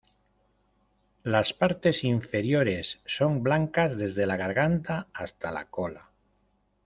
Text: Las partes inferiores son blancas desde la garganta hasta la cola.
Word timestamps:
Las 1.21 1.53
partes 1.53 2.03
inferiores 2.03 2.99
son 3.05 3.43
blancas 3.43 3.95
desde 3.97 4.25
la 4.25 4.35
garganta 4.35 5.05
hasta 5.13 5.51
la 5.51 5.65
cola. 5.65 6.09